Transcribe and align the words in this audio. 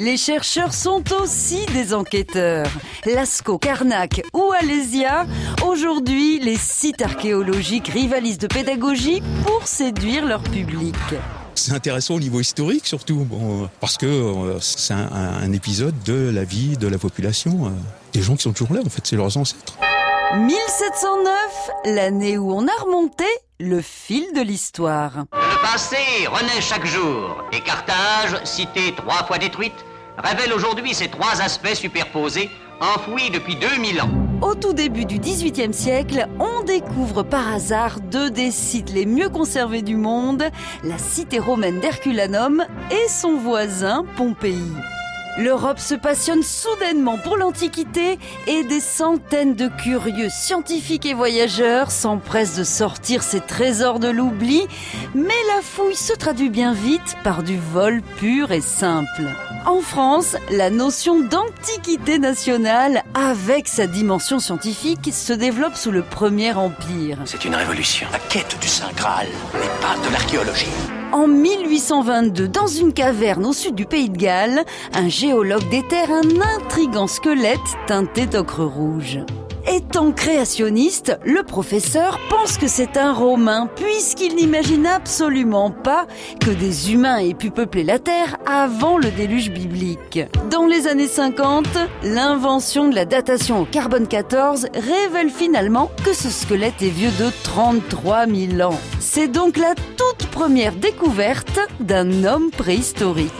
Les 0.00 0.16
chercheurs 0.16 0.74
sont 0.74 1.04
aussi 1.22 1.66
des 1.66 1.94
enquêteurs. 1.94 2.66
Lascaux, 3.06 3.58
Carnac 3.58 4.22
ou 4.32 4.50
Alésia, 4.50 5.24
aujourd'hui, 5.64 6.40
les 6.40 6.56
sites 6.56 7.00
archéologiques 7.00 7.86
rivalisent 7.86 8.38
de 8.38 8.48
pédagogie 8.48 9.22
pour 9.46 9.68
séduire 9.68 10.26
leur 10.26 10.42
public. 10.42 10.96
C'est 11.54 11.74
intéressant 11.74 12.14
au 12.14 12.18
niveau 12.18 12.40
historique 12.40 12.88
surtout, 12.88 13.18
bon, 13.18 13.70
parce 13.78 13.96
que 13.96 14.06
euh, 14.06 14.58
c'est 14.58 14.94
un, 14.94 15.12
un, 15.12 15.52
épisode 15.52 15.94
de 16.02 16.28
la 16.28 16.42
vie 16.42 16.76
de 16.76 16.88
la 16.88 16.98
population, 16.98 17.66
euh, 17.66 17.70
des 18.12 18.20
gens 18.20 18.34
qui 18.34 18.42
sont 18.42 18.52
toujours 18.52 18.74
là, 18.74 18.80
en 18.84 18.90
fait, 18.90 19.06
c'est 19.06 19.14
leurs 19.14 19.36
ancêtres. 19.36 19.78
1709, 20.34 21.94
l'année 21.94 22.36
où 22.36 22.52
on 22.52 22.66
a 22.66 22.82
remonté 22.84 23.26
le 23.60 23.80
fil 23.80 24.24
de 24.34 24.40
l'histoire. 24.40 25.26
Le 25.32 25.62
passé 25.62 25.96
renaît 26.26 26.60
chaque 26.60 26.86
jour, 26.86 27.44
et 27.52 27.60
Carthage, 27.60 28.42
cité 28.44 28.92
trois 28.96 29.24
fois 29.26 29.38
détruite, 29.38 29.84
révèle 30.18 30.52
aujourd'hui 30.52 30.92
ses 30.92 31.08
trois 31.08 31.40
aspects 31.40 31.74
superposés, 31.74 32.50
enfouis 32.80 33.30
depuis 33.30 33.56
2000 33.56 34.02
ans. 34.02 34.10
Au 34.42 34.54
tout 34.56 34.72
début 34.72 35.04
du 35.04 35.18
XVIIIe 35.18 35.72
siècle, 35.72 36.28
on 36.40 36.64
découvre 36.64 37.22
par 37.22 37.52
hasard 37.52 38.00
deux 38.00 38.30
des 38.30 38.50
sites 38.50 38.90
les 38.92 39.06
mieux 39.06 39.28
conservés 39.28 39.82
du 39.82 39.96
monde, 39.96 40.44
la 40.82 40.98
cité 40.98 41.38
romaine 41.38 41.78
d'Herculanum 41.80 42.64
et 42.90 43.08
son 43.08 43.36
voisin 43.36 44.04
Pompéi. 44.16 44.72
L'Europe 45.36 45.80
se 45.80 45.96
passionne 45.96 46.44
soudainement 46.44 47.18
pour 47.18 47.36
l'Antiquité 47.36 48.18
et 48.46 48.62
des 48.62 48.78
centaines 48.78 49.56
de 49.56 49.66
curieux 49.66 50.28
scientifiques 50.28 51.06
et 51.06 51.14
voyageurs 51.14 51.90
s'empressent 51.90 52.56
de 52.56 52.62
sortir 52.62 53.24
ces 53.24 53.40
trésors 53.40 53.98
de 53.98 54.08
l'oubli, 54.08 54.66
mais 55.14 55.34
la 55.54 55.60
fouille 55.60 55.96
se 55.96 56.12
traduit 56.12 56.50
bien 56.50 56.72
vite 56.72 57.16
par 57.24 57.42
du 57.42 57.58
vol 57.58 58.00
pur 58.16 58.52
et 58.52 58.60
simple. 58.60 59.24
En 59.66 59.80
France, 59.80 60.36
la 60.50 60.70
notion 60.70 61.20
d'antiquité 61.20 62.20
nationale, 62.20 63.02
avec 63.14 63.66
sa 63.66 63.88
dimension 63.88 64.38
scientifique, 64.38 65.10
se 65.12 65.32
développe 65.32 65.74
sous 65.74 65.90
le 65.90 66.02
Premier 66.02 66.52
Empire. 66.52 67.18
C'est 67.24 67.44
une 67.44 67.56
révolution. 67.56 68.06
La 68.12 68.18
quête 68.18 68.56
du 68.60 68.68
Saint 68.68 68.92
Graal 68.94 69.26
n'est 69.54 69.80
pas 69.80 69.96
de 70.06 70.12
l'archéologie. 70.12 71.03
En 71.14 71.28
1822, 71.28 72.48
dans 72.48 72.66
une 72.66 72.92
caverne 72.92 73.46
au 73.46 73.52
sud 73.52 73.76
du 73.76 73.86
pays 73.86 74.10
de 74.10 74.16
Galles, 74.16 74.64
un 74.94 75.08
géologue 75.08 75.68
déterre 75.68 76.10
un 76.10 76.56
intrigant 76.56 77.06
squelette 77.06 77.60
teinté 77.86 78.26
d'ocre 78.26 78.64
rouge. 78.64 79.20
Étant 79.72 80.10
créationniste, 80.10 81.16
le 81.24 81.42
professeur 81.42 82.18
pense 82.28 82.58
que 82.58 82.66
c'est 82.66 82.96
un 82.96 83.12
Romain 83.12 83.68
puisqu'il 83.76 84.34
n'imagine 84.34 84.86
absolument 84.86 85.70
pas 85.70 86.06
que 86.40 86.50
des 86.50 86.92
humains 86.92 87.18
aient 87.18 87.32
pu 87.32 87.50
peupler 87.50 87.84
la 87.84 87.98
Terre 87.98 88.36
avant 88.44 88.98
le 88.98 89.10
déluge 89.10 89.50
biblique. 89.50 90.18
Dans 90.50 90.66
les 90.66 90.86
années 90.86 91.08
50, 91.08 91.66
l'invention 92.02 92.88
de 92.88 92.94
la 92.94 93.04
datation 93.06 93.62
au 93.62 93.64
carbone 93.64 94.06
14 94.06 94.66
révèle 94.74 95.30
finalement 95.30 95.90
que 96.04 96.12
ce 96.12 96.28
squelette 96.28 96.82
est 96.82 96.88
vieux 96.88 97.12
de 97.18 97.30
33 97.44 98.26
000 98.26 98.60
ans. 98.68 98.78
C'est 99.00 99.28
donc 99.28 99.56
la 99.56 99.74
première 100.30 100.74
découverte 100.74 101.58
d'un 101.80 102.24
homme 102.24 102.50
préhistorique. 102.50 103.30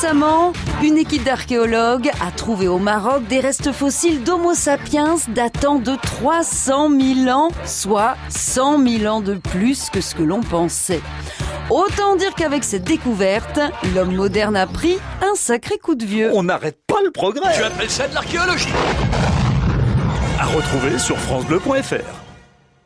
récemment, 0.00 0.52
une 0.80 0.96
équipe 0.96 1.24
d'archéologues 1.24 2.10
a 2.20 2.30
trouvé 2.30 2.68
au 2.68 2.78
Maroc 2.78 3.26
des 3.26 3.40
restes 3.40 3.72
fossiles 3.72 4.22
d'Homo 4.22 4.54
sapiens 4.54 5.16
datant 5.28 5.80
de 5.80 5.96
300 6.00 6.88
000 7.24 7.28
ans, 7.36 7.48
soit 7.64 8.16
100 8.28 8.86
000 8.86 9.12
ans 9.12 9.20
de 9.20 9.34
plus 9.34 9.90
que 9.90 10.00
ce 10.00 10.14
que 10.14 10.22
l'on 10.22 10.40
pensait. 10.40 11.00
Autant 11.70 12.16
dire 12.16 12.34
qu'avec 12.34 12.64
cette 12.64 12.84
découverte, 12.84 13.60
l'homme 13.94 14.14
moderne 14.14 14.56
a 14.56 14.66
pris 14.66 14.96
un 15.20 15.34
sacré 15.34 15.76
coup 15.76 15.94
de 15.94 16.04
vieux. 16.04 16.30
On 16.32 16.44
n'arrête 16.44 16.78
pas 16.86 17.02
le 17.04 17.10
progrès. 17.10 17.54
Tu 17.54 17.62
appelles 17.62 17.90
ça 17.90 18.08
de 18.08 18.14
l'archéologie? 18.14 18.68
À 20.38 20.46
retrouver 20.46 20.98
sur 20.98 21.18
francebleu.fr. 21.18 22.27